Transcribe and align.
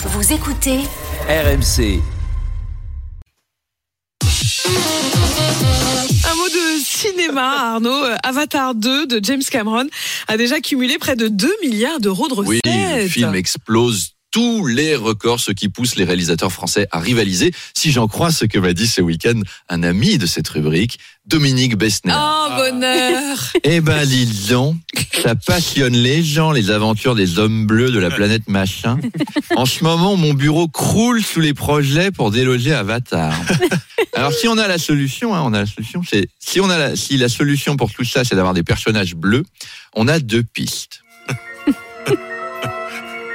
Vous 0.00 0.32
écoutez 0.32 0.78
RMC. 1.28 2.00
Un 6.24 6.34
mot 6.36 6.48
de 6.48 6.80
cinéma, 6.84 7.72
Arnaud. 7.72 8.04
Euh, 8.04 8.14
Avatar 8.22 8.76
2 8.76 9.06
de 9.08 9.20
James 9.24 9.42
Cameron 9.50 9.88
a 10.28 10.36
déjà 10.36 10.60
cumulé 10.60 10.98
près 10.98 11.16
de 11.16 11.26
2 11.26 11.52
milliards 11.62 11.98
d'euros 11.98 12.28
de 12.28 12.34
recettes. 12.34 12.60
Oui, 12.64 13.02
le 13.02 13.08
film 13.08 13.34
explose 13.34 14.12
tous 14.30 14.66
les 14.66 14.94
records, 14.94 15.40
ce 15.40 15.52
qui 15.52 15.68
pousse 15.68 15.96
les 15.96 16.04
réalisateurs 16.04 16.52
français 16.52 16.86
à 16.90 17.00
rivaliser. 17.00 17.52
Si 17.74 17.92
j'en 17.92 18.08
crois 18.08 18.30
ce 18.30 18.44
que 18.44 18.58
m'a 18.58 18.72
dit 18.72 18.86
ce 18.86 19.00
week-end 19.00 19.40
un 19.68 19.82
ami 19.82 20.18
de 20.18 20.26
cette 20.26 20.48
rubrique, 20.48 20.98
Dominique 21.26 21.76
Besner. 21.76 22.14
Oh, 22.16 22.48
bonheur 22.56 23.52
Eh 23.62 23.80
ben, 23.80 24.06
disons, 24.06 24.78
ça 25.22 25.34
passionne 25.34 25.94
les 25.94 26.22
gens, 26.22 26.52
les 26.52 26.70
aventures 26.70 27.14
des 27.14 27.38
hommes 27.38 27.66
bleus 27.66 27.90
de 27.90 27.98
la 27.98 28.10
planète 28.10 28.48
machin. 28.48 28.98
En 29.54 29.66
ce 29.66 29.84
moment, 29.84 30.16
mon 30.16 30.32
bureau 30.32 30.68
croule 30.68 31.22
sous 31.22 31.40
les 31.40 31.54
projets 31.54 32.10
pour 32.10 32.30
déloger 32.30 32.72
Avatar. 32.72 33.34
Alors, 34.14 34.32
si 34.32 34.48
on 34.48 34.56
a 34.56 34.66
la 34.66 34.78
solution, 34.78 35.34
hein, 35.34 35.42
on 35.44 35.52
a 35.52 35.60
la 35.60 35.66
solution, 35.66 36.02
c'est, 36.08 36.28
si 36.38 36.60
on 36.60 36.70
a 36.70 36.78
la, 36.78 36.96
si 36.96 37.18
la 37.18 37.28
solution 37.28 37.76
pour 37.76 37.92
tout 37.92 38.04
ça, 38.04 38.24
c'est 38.24 38.34
d'avoir 38.34 38.54
des 38.54 38.64
personnages 38.64 39.14
bleus, 39.14 39.44
on 39.94 40.08
a 40.08 40.18
deux 40.18 40.42
pistes. 40.42 41.02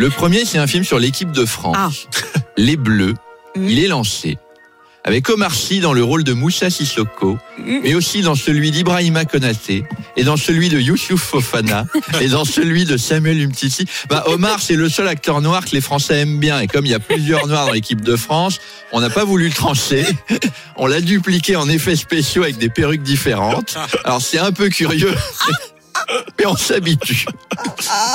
Le 0.00 0.08
premier, 0.08 0.46
c'est 0.46 0.56
un 0.56 0.66
film 0.66 0.82
sur 0.82 0.98
l'équipe 0.98 1.30
de 1.30 1.44
France. 1.44 2.08
Les 2.56 2.78
Bleus. 2.78 3.12
Il 3.54 3.78
est 3.78 3.86
lancé. 3.86 4.38
Avec 5.04 5.28
Omar 5.28 5.54
Sy 5.54 5.80
dans 5.80 5.92
le 5.92 6.02
rôle 6.02 6.24
de 6.24 6.32
Moussa 6.32 6.70
Sissoko, 6.70 7.36
mais 7.58 7.94
aussi 7.94 8.22
dans 8.22 8.34
celui 8.34 8.70
d'Ibrahima 8.70 9.26
Konaté, 9.26 9.84
et 10.16 10.24
dans 10.24 10.38
celui 10.38 10.70
de 10.70 10.80
Youssouf 10.80 11.20
Fofana, 11.20 11.84
et 12.22 12.28
dans 12.28 12.46
celui 12.46 12.86
de 12.86 12.96
Samuel 12.96 13.42
Umtiti. 13.42 13.84
Bah, 14.08 14.24
Omar, 14.28 14.60
c'est 14.60 14.74
le 14.74 14.88
seul 14.88 15.06
acteur 15.06 15.42
noir 15.42 15.66
que 15.66 15.72
les 15.72 15.82
Français 15.82 16.20
aiment 16.20 16.40
bien. 16.40 16.60
Et 16.60 16.66
comme 16.66 16.86
il 16.86 16.92
y 16.92 16.94
a 16.94 16.98
plusieurs 16.98 17.46
noirs 17.46 17.66
dans 17.66 17.72
l'équipe 17.72 18.00
de 18.00 18.16
France, 18.16 18.58
on 18.92 19.02
n'a 19.02 19.10
pas 19.10 19.24
voulu 19.24 19.48
le 19.48 19.54
trancher. 19.54 20.06
On 20.76 20.86
l'a 20.86 21.02
dupliqué 21.02 21.56
en 21.56 21.68
effets 21.68 21.96
spéciaux 21.96 22.44
avec 22.44 22.56
des 22.56 22.70
perruques 22.70 23.02
différentes. 23.02 23.76
Alors 24.04 24.22
c'est 24.22 24.38
un 24.38 24.52
peu 24.52 24.70
curieux, 24.70 25.14
mais 26.38 26.46
on 26.46 26.56
s'habitue. 26.56 27.26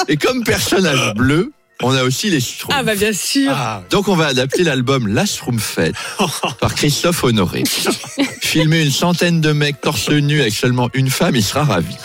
Et 0.07 0.17
comme 0.17 0.43
personnage 0.43 1.13
bleu, 1.13 1.51
on 1.85 1.95
a 1.95 2.03
aussi 2.03 2.31
les 2.31 2.39
Schtroumpfs. 2.39 2.75
Ah 2.75 2.81
bah 2.81 2.95
bien 2.95 3.13
sûr 3.13 3.55
Donc 3.91 4.07
on 4.07 4.15
va 4.15 4.25
adapter 4.25 4.63
l'album 4.63 5.07
La 5.07 5.27
Schtroumpfette 5.27 5.95
par 6.59 6.73
Christophe 6.73 7.23
Honoré. 7.23 7.63
Filmer 8.41 8.83
une 8.83 8.91
centaine 8.91 9.39
de 9.39 9.51
mecs 9.51 9.81
torse 9.81 10.09
nu 10.09 10.41
avec 10.41 10.53
seulement 10.53 10.89
une 10.95 11.11
femme, 11.11 11.35
il 11.35 11.43
sera 11.43 11.63
ravi. 11.63 11.95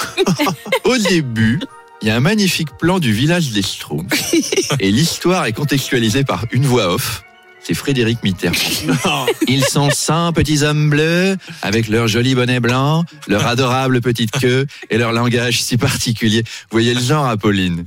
Au 0.84 0.98
début, 0.98 1.60
il 2.02 2.08
y 2.08 2.10
a 2.10 2.16
un 2.16 2.20
magnifique 2.20 2.76
plan 2.78 2.98
du 2.98 3.12
village 3.12 3.52
des 3.52 3.62
Schtroumpfs. 3.62 4.34
Et 4.80 4.90
l'histoire 4.90 5.46
est 5.46 5.54
contextualisée 5.54 6.24
par 6.24 6.44
une 6.52 6.66
voix 6.66 6.92
off. 6.92 7.24
C'est 7.62 7.74
Frédéric 7.74 8.22
Mitterrand. 8.22 9.26
Ils 9.46 9.64
sont 9.64 9.90
100 9.90 10.32
petits 10.32 10.62
hommes 10.62 10.90
bleus, 10.90 11.36
avec 11.62 11.88
leur 11.88 12.08
joli 12.08 12.34
bonnet 12.34 12.60
blanc, 12.60 13.04
leur 13.28 13.46
adorable 13.46 14.00
petite 14.00 14.30
queue 14.32 14.66
et 14.88 14.98
leur 14.98 15.12
langage 15.12 15.62
si 15.62 15.76
particulier. 15.76 16.42
Vous 16.42 16.72
voyez 16.72 16.94
le 16.94 17.00
genre, 17.00 17.26
Apolline? 17.26 17.84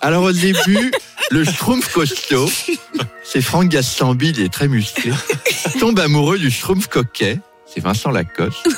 Alors 0.00 0.24
au 0.24 0.32
début, 0.32 0.92
le 1.30 1.44
Schtroumpf 1.44 1.92
costaud, 1.92 2.50
c'est 3.24 3.40
Franck 3.40 3.68
Gastambi, 3.68 4.30
il 4.30 4.40
est 4.40 4.52
très 4.52 4.68
musclé, 4.68 5.12
tombe 5.80 5.98
amoureux 5.98 6.38
du 6.38 6.50
Schtroumpf 6.50 6.86
coquet, 6.88 7.38
c'est 7.72 7.80
Vincent 7.80 8.10
Lacoste. 8.10 8.68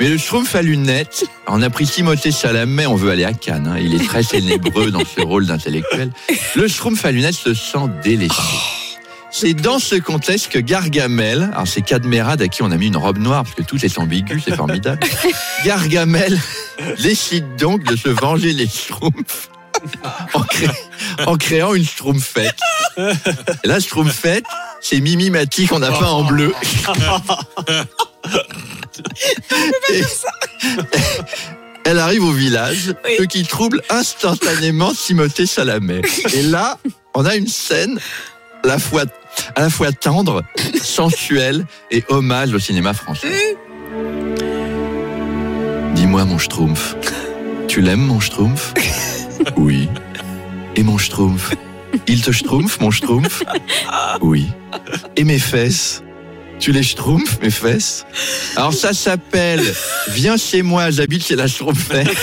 Mais 0.00 0.08
le 0.08 0.16
Schtroumpf 0.16 0.54
à 0.54 0.62
lunettes, 0.62 1.24
on 1.46 1.60
a 1.60 1.68
pris 1.70 1.86
Timothée 1.86 2.32
Chalamet, 2.32 2.86
on 2.86 2.96
veut 2.96 3.10
aller 3.10 3.24
à 3.24 3.34
Cannes, 3.34 3.66
hein, 3.66 3.78
il 3.78 3.94
est 3.94 4.04
très 4.06 4.24
ténébreux 4.24 4.90
dans 4.90 5.04
ce 5.04 5.20
rôle 5.20 5.46
d'intellectuel. 5.46 6.10
Le 6.56 6.68
Schtroumpf 6.68 7.04
à 7.04 7.12
lunettes 7.12 7.34
se 7.34 7.52
sent 7.54 7.88
délaissé. 8.02 8.34
C'est 9.32 9.54
dans 9.54 9.78
ce 9.78 9.94
contexte 9.96 10.48
que 10.48 10.58
Gargamel, 10.58 11.50
alors 11.52 11.66
c'est 11.68 11.82
Cadmerade 11.82 12.42
à 12.42 12.48
qui 12.48 12.62
on 12.62 12.70
a 12.70 12.76
mis 12.76 12.88
une 12.88 12.96
robe 12.96 13.18
noire 13.18 13.44
parce 13.44 13.54
que 13.54 13.62
tout 13.62 13.82
est 13.84 13.98
ambigu, 13.98 14.40
c'est 14.44 14.54
formidable. 14.56 15.00
Gargamel 15.64 16.38
décide 17.02 17.56
donc 17.56 17.84
de 17.84 17.96
se 17.96 18.08
venger 18.08 18.52
les 18.52 18.66
Schtroumpfs 18.66 19.48
en, 20.34 20.42
cré- 20.42 20.68
en 21.26 21.36
créant 21.36 21.74
une 21.74 21.84
Schtroumpfette. 21.84 22.56
Et 22.98 23.68
la 23.68 23.78
Schtroumpfette, 23.80 24.44
c'est 24.80 25.00
Mimi 25.00 25.30
Mati 25.30 25.66
qu'on 25.66 25.82
a 25.82 25.90
peint 25.92 26.06
en 26.10 26.24
bleu. 26.24 26.52
Et- 29.90 30.02
Elle 31.84 31.98
arrive 31.98 32.24
au 32.24 32.32
village, 32.32 32.94
Oui. 33.04 33.12
ce 33.18 33.22
qui 33.24 33.44
trouble 33.44 33.80
instantanément 33.88 34.92
Timothée 34.92 35.46
Chalamet. 35.46 36.02
Et 36.34 36.42
là, 36.42 36.78
on 37.14 37.24
a 37.24 37.36
une 37.36 37.48
scène 37.48 37.98
la 38.64 38.78
fois, 38.78 39.04
à 39.54 39.62
la 39.62 39.70
fois 39.70 39.92
tendre, 39.92 40.42
sensuelle 40.82 41.66
et 41.90 42.04
hommage 42.08 42.54
au 42.54 42.58
cinéma 42.58 42.94
français. 42.94 43.56
Dis-moi, 45.94 46.24
mon 46.24 46.38
Schtroumpf, 46.38 46.96
tu 47.68 47.80
l'aimes, 47.80 48.06
mon 48.06 48.20
Schtroumpf? 48.20 48.74
Oui. 49.56 49.88
Et 50.76 50.82
mon 50.82 50.98
Schtroumpf? 50.98 51.54
Il 52.06 52.20
te 52.20 52.30
Schtroumpf, 52.30 52.78
mon 52.80 52.90
Schtroumpf? 52.90 53.42
Oui. 54.20 54.48
Et 55.16 55.24
mes 55.24 55.38
fesses? 55.38 56.02
Tu 56.60 56.72
les 56.72 56.82
schtroumpfs, 56.82 57.38
mes 57.42 57.50
fesses? 57.50 58.04
Alors 58.54 58.74
ça 58.74 58.92
s'appelle 58.92 59.62
Viens 60.08 60.36
chez 60.36 60.62
moi, 60.62 60.90
j'habite 60.90 61.24
chez 61.26 61.34
la 61.34 61.46
Schtroumpfette. 61.46 62.08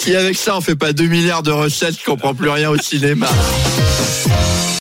si 0.00 0.14
avec 0.14 0.36
ça 0.36 0.56
on 0.56 0.60
fait 0.60 0.76
pas 0.76 0.92
2 0.92 1.04
milliards 1.06 1.42
de 1.42 1.50
recettes, 1.50 1.96
je 1.98 2.04
comprends 2.04 2.34
plus 2.34 2.48
rien 2.48 2.70
au 2.70 2.78
cinéma. 2.78 3.28